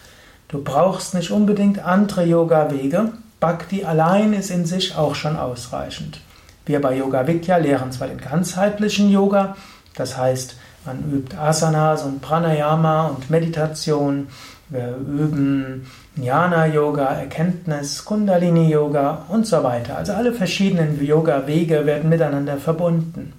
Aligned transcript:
Du 0.48 0.62
brauchst 0.62 1.14
nicht 1.14 1.30
unbedingt 1.30 1.78
andere 1.78 2.24
Yoga-Wege. 2.24 3.12
Bhakti 3.38 3.84
allein 3.84 4.33
ist 4.33 4.50
in 4.50 4.66
sich 4.66 4.96
auch 4.96 5.14
schon 5.14 5.36
ausreichend. 5.36 6.20
Wir 6.66 6.80
bei 6.80 6.96
Yoga 6.96 7.27
Vidya 7.27 7.56
lehren 7.56 7.91
zwar 7.92 8.08
den 8.08 8.18
ganzheitlichen 8.18 9.10
Yoga, 9.10 9.56
das 9.96 10.16
heißt, 10.16 10.56
man 10.84 11.12
übt 11.12 11.36
Asanas 11.36 12.02
und 12.02 12.20
Pranayama 12.22 13.08
und 13.08 13.30
Meditation, 13.30 14.28
wir 14.68 14.96
üben 14.96 15.86
Jnana 16.16 16.66
Yoga, 16.66 17.05
Erkenntnis, 17.05 18.05
Kundalini 18.05 18.70
Yoga 18.70 19.27
und 19.28 19.46
so 19.46 19.62
weiter. 19.62 19.98
Also 19.98 20.12
alle 20.12 20.33
verschiedenen 20.33 21.05
Yoga-Wege 21.05 21.84
werden 21.84 22.08
miteinander 22.08 22.56
verbunden. 22.56 23.34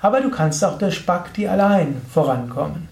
Aber 0.00 0.20
du 0.20 0.30
kannst 0.30 0.64
auch 0.64 0.78
durch 0.78 1.04
Bhakti 1.04 1.48
allein 1.48 2.00
vorankommen. 2.12 2.88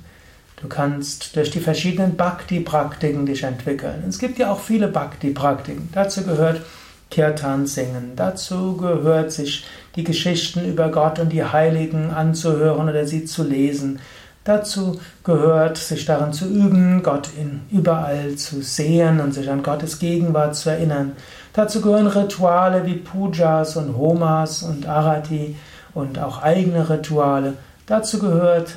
Du 0.61 0.69
kannst 0.69 1.37
durch 1.37 1.51
die 1.51 1.61
verschiedenen 1.61 2.17
Bhakti-Praktiken 2.17 3.27
dich 3.27 3.45
entwickeln. 3.45 4.05
Es 4.09 4.19
gibt 4.19 4.39
ja 4.39 4.51
auch 4.51 4.61
viele 4.61 4.89
Bhakti-Praktiken. 4.89 5.91
Dazu 5.93 6.25
gehört 6.25 6.63
Kirtan 7.11 7.67
singen. 7.67 8.13
Dazu 8.17 8.77
gehört 8.77 9.33
sich 9.33 9.65
die 9.95 10.05
Geschichten 10.05 10.65
über 10.69 10.91
Gott 10.91 11.19
und 11.19 11.31
die 11.31 11.45
Heiligen 11.45 12.11
anzuhören 12.11 12.89
oder 12.89 13.07
sie 13.07 13.25
zu 13.25 13.43
lesen. 13.43 14.01
Dazu 14.45 15.01
gehört, 15.25 15.77
sich 15.77 16.05
daran 16.05 16.33
zu 16.33 16.47
üben, 16.47 17.03
Gott 17.03 17.31
in 17.37 17.63
überall 17.71 18.37
zu 18.37 18.63
sehen 18.63 19.21
und 19.21 19.33
sich 19.33 19.51
an 19.51 19.65
Gottes 19.65 19.99
Gegenwart 19.99 20.55
zu 20.55 20.71
erinnern. 20.71 21.13
Dazu 21.53 21.81
gehören 21.81 22.07
Rituale 22.07 22.87
wie 22.87 22.95
Pujas 22.95 23.77
und 23.77 23.97
Homas 23.97 24.63
und 24.63 24.87
Arati 24.87 25.57
und 25.95 26.19
auch 26.21 26.43
eigene 26.43 26.89
Rituale. 26.89 27.55
Dazu 27.87 28.21
gehört, 28.21 28.77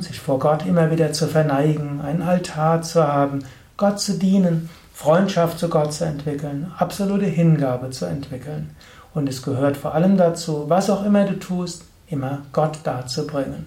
sich 0.00 0.20
vor 0.20 0.38
Gott 0.38 0.66
immer 0.66 0.90
wieder 0.90 1.12
zu 1.12 1.26
verneigen, 1.26 2.00
einen 2.00 2.22
Altar 2.22 2.82
zu 2.82 3.06
haben, 3.06 3.44
Gott 3.76 4.00
zu 4.00 4.18
dienen 4.18 4.68
Freundschaft 4.98 5.60
zu 5.60 5.68
Gott 5.68 5.92
zu 5.92 6.06
entwickeln, 6.06 6.72
absolute 6.76 7.24
Hingabe 7.24 7.90
zu 7.90 8.04
entwickeln. 8.04 8.70
Und 9.14 9.28
es 9.28 9.44
gehört 9.44 9.76
vor 9.76 9.94
allem 9.94 10.16
dazu, 10.16 10.64
was 10.66 10.90
auch 10.90 11.04
immer 11.04 11.24
du 11.24 11.38
tust, 11.38 11.84
immer 12.08 12.42
Gott 12.52 12.80
darzubringen. 12.82 13.66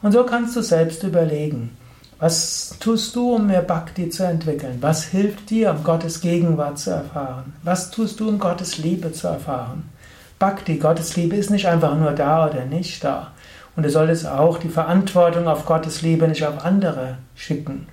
Und 0.00 0.12
so 0.12 0.22
kannst 0.22 0.54
du 0.54 0.62
selbst 0.62 1.02
überlegen, 1.02 1.76
was 2.20 2.76
tust 2.78 3.16
du, 3.16 3.34
um 3.34 3.48
mehr 3.48 3.62
Bhakti 3.62 4.10
zu 4.10 4.22
entwickeln? 4.22 4.78
Was 4.80 5.02
hilft 5.06 5.50
dir, 5.50 5.72
um 5.72 5.82
Gottes 5.82 6.20
Gegenwart 6.20 6.78
zu 6.78 6.90
erfahren? 6.90 7.54
Was 7.64 7.90
tust 7.90 8.20
du, 8.20 8.28
um 8.28 8.38
Gottes 8.38 8.78
Liebe 8.78 9.10
zu 9.10 9.26
erfahren? 9.26 9.90
Bhakti, 10.38 10.76
Gottes 10.76 11.16
Liebe 11.16 11.34
ist 11.34 11.50
nicht 11.50 11.66
einfach 11.66 11.96
nur 11.96 12.12
da 12.12 12.46
oder 12.46 12.64
nicht 12.64 13.02
da. 13.02 13.32
Und 13.74 13.82
du 13.82 13.90
solltest 13.90 14.28
auch 14.28 14.58
die 14.58 14.68
Verantwortung 14.68 15.48
auf 15.48 15.66
Gottes 15.66 16.02
Liebe 16.02 16.28
nicht 16.28 16.46
auf 16.46 16.64
andere 16.64 17.18
schicken. 17.34 17.88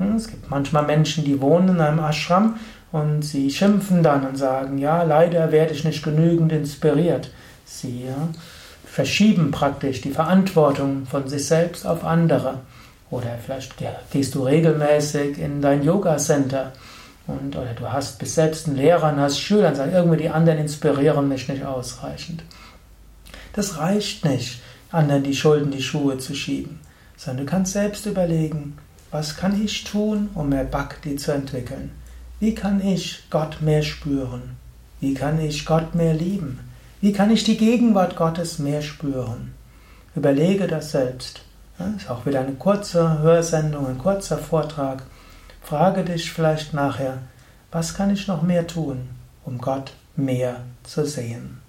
Hm, 0.00 0.16
es 0.16 0.28
gibt 0.28 0.50
manchmal 0.50 0.86
Menschen, 0.86 1.24
die 1.24 1.40
wohnen 1.40 1.68
in 1.68 1.80
einem 1.80 2.00
Ashram 2.00 2.56
und 2.90 3.22
sie 3.22 3.50
schimpfen 3.50 4.02
dann 4.02 4.26
und 4.26 4.36
sagen, 4.36 4.78
ja, 4.78 5.02
leider 5.02 5.52
werde 5.52 5.74
ich 5.74 5.84
nicht 5.84 6.02
genügend 6.02 6.50
inspiriert. 6.52 7.30
Sie 7.64 8.06
ja, 8.06 8.28
verschieben 8.84 9.52
praktisch 9.52 10.00
die 10.00 10.10
Verantwortung 10.10 11.06
von 11.06 11.28
sich 11.28 11.46
selbst 11.46 11.86
auf 11.86 12.04
andere. 12.04 12.60
Oder 13.10 13.38
vielleicht 13.44 13.74
gehst 14.10 14.34
du 14.34 14.44
regelmäßig 14.44 15.38
in 15.38 15.60
dein 15.60 15.82
Yoga-Center 15.82 16.72
und 17.26 17.56
oder 17.56 17.74
du 17.74 17.92
hast 17.92 18.18
bis 18.18 18.34
selbst 18.34 18.66
einen 18.66 18.76
Lehrer 18.76 19.12
und 19.12 19.20
hast 19.20 19.38
Schüler 19.38 19.68
und 19.68 19.76
sagst, 19.76 19.92
irgendwie 19.92 20.16
die 20.16 20.28
anderen 20.30 20.58
inspirieren 20.58 21.28
mich 21.28 21.48
nicht 21.48 21.64
ausreichend. 21.64 22.42
Das 23.52 23.78
reicht 23.78 24.24
nicht, 24.24 24.62
anderen 24.90 25.22
die 25.22 25.34
Schulden 25.34 25.70
die 25.70 25.82
Schuhe 25.82 26.18
zu 26.18 26.34
schieben, 26.34 26.80
sondern 27.16 27.44
du 27.44 27.50
kannst 27.50 27.72
selbst 27.72 28.06
überlegen, 28.06 28.78
was 29.10 29.36
kann 29.36 29.62
ich 29.62 29.84
tun, 29.84 30.30
um 30.34 30.50
mehr 30.50 30.64
Bhakti 30.64 31.16
zu 31.16 31.32
entwickeln? 31.32 31.90
Wie 32.38 32.54
kann 32.54 32.84
ich 32.84 33.24
Gott 33.30 33.60
mehr 33.60 33.82
spüren? 33.82 34.56
Wie 35.00 35.14
kann 35.14 35.40
ich 35.40 35.66
Gott 35.66 35.94
mehr 35.94 36.14
lieben? 36.14 36.60
Wie 37.00 37.12
kann 37.12 37.30
ich 37.30 37.44
die 37.44 37.56
Gegenwart 37.56 38.16
Gottes 38.16 38.58
mehr 38.58 38.82
spüren? 38.82 39.54
Überlege 40.14 40.66
das 40.66 40.92
selbst. 40.92 41.42
Das 41.78 42.02
ist 42.02 42.10
auch 42.10 42.26
wieder 42.26 42.40
eine 42.40 42.52
kurze 42.52 43.20
Hörsendung, 43.20 43.86
ein 43.86 43.98
kurzer 43.98 44.38
Vortrag. 44.38 45.02
Frage 45.62 46.04
dich 46.04 46.30
vielleicht 46.32 46.74
nachher, 46.74 47.18
was 47.70 47.94
kann 47.94 48.10
ich 48.10 48.26
noch 48.28 48.42
mehr 48.42 48.66
tun, 48.66 49.08
um 49.44 49.58
Gott 49.58 49.92
mehr 50.16 50.60
zu 50.82 51.06
sehen? 51.06 51.59